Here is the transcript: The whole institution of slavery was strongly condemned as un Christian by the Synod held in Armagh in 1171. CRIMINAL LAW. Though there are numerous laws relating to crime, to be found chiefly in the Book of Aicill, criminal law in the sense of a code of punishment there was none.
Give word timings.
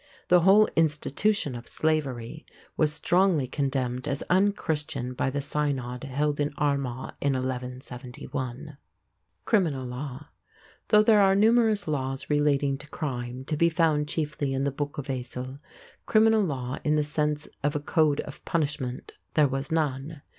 The 0.29 0.39
whole 0.39 0.67
institution 0.75 1.53
of 1.53 1.67
slavery 1.67 2.43
was 2.75 2.91
strongly 2.91 3.47
condemned 3.47 4.07
as 4.07 4.23
un 4.31 4.51
Christian 4.51 5.13
by 5.13 5.29
the 5.29 5.41
Synod 5.41 6.05
held 6.05 6.39
in 6.39 6.55
Armagh 6.57 7.13
in 7.21 7.33
1171. 7.33 8.77
CRIMINAL 9.45 9.85
LAW. 9.85 10.25
Though 10.87 11.03
there 11.03 11.21
are 11.21 11.35
numerous 11.35 11.87
laws 11.87 12.31
relating 12.31 12.79
to 12.79 12.89
crime, 12.89 13.45
to 13.45 13.55
be 13.55 13.69
found 13.69 14.07
chiefly 14.07 14.55
in 14.55 14.63
the 14.63 14.71
Book 14.71 14.97
of 14.97 15.05
Aicill, 15.05 15.59
criminal 16.07 16.41
law 16.41 16.79
in 16.83 16.95
the 16.95 17.03
sense 17.03 17.47
of 17.61 17.75
a 17.75 17.79
code 17.79 18.21
of 18.21 18.43
punishment 18.43 19.11
there 19.35 19.47
was 19.47 19.71
none. 19.71 20.23